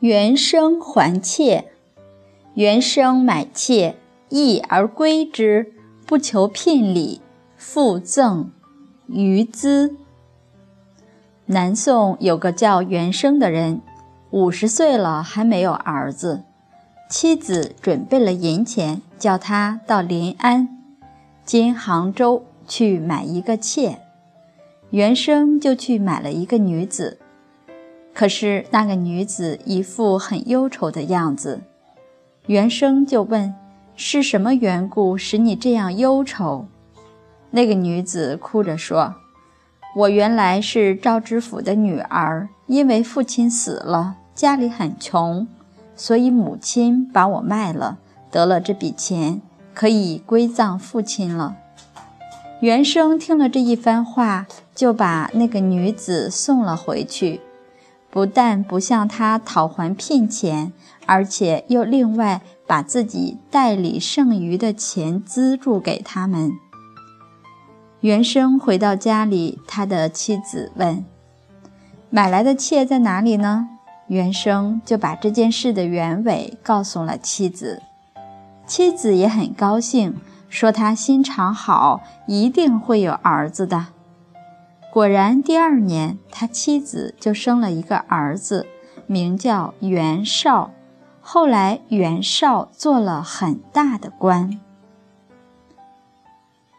[0.00, 1.72] 原生还妾。
[2.54, 3.96] 原生买妾，
[4.28, 5.72] 义而归之，
[6.06, 7.20] 不求聘礼，
[7.56, 8.50] 复赠
[9.06, 9.96] 余资。
[11.46, 13.80] 南宋有个叫袁生的人，
[14.30, 16.44] 五十岁了还没有儿子，
[17.08, 20.68] 妻子准备了银钱，叫他到临安
[21.44, 24.00] （今杭州）去买一个妾。
[24.90, 27.18] 袁生就去买了一个女子。
[28.16, 31.60] 可是那个女子一副很忧愁的样子，
[32.46, 33.54] 原生就问
[33.94, 36.66] ：“是什么缘故使你这样忧愁？”
[37.52, 39.16] 那个女子哭着说
[39.94, 45.46] ：“我原来是赵知府的女儿，因为父亲死了，家里很穷，
[45.94, 47.98] 所以母亲把我卖了，
[48.30, 49.42] 得了这笔钱，
[49.74, 51.54] 可以归葬父亲了。”
[52.60, 57.42] 原生听了这一番话，就把那个女子送了回去。
[58.16, 60.72] 不但不向他讨还聘钱，
[61.04, 66.50] 而且又另外把自己代理剩余的钱资助给他们。
[68.00, 71.04] 原生回到家里，他的妻子问
[72.08, 73.68] ：“买来的妾在哪里呢？”
[74.08, 77.82] 原生就把这件事的原委告诉了妻子。
[78.66, 80.16] 妻子也很高兴，
[80.48, 83.88] 说他心肠好，一定会有儿子的。
[84.96, 88.66] 果然，第二年他妻子就生了一个儿子，
[89.06, 90.70] 名叫袁绍。
[91.20, 94.58] 后来，袁绍做了很大的官。